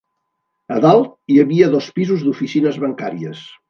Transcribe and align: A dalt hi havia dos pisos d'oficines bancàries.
A 0.75 0.77
dalt 0.85 1.13
hi 1.35 1.39
havia 1.43 1.71
dos 1.77 1.93
pisos 2.01 2.27
d'oficines 2.27 2.85
bancàries. 2.89 3.51